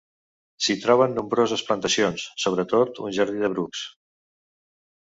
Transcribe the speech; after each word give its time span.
S'hi 0.67 0.75
troben 0.85 1.13
nombroses 1.17 1.63
plantacions, 1.69 2.25
sobretot 2.47 3.05
un 3.07 3.17
jardí 3.21 3.45
de 3.47 3.53
brucs. 3.57 3.87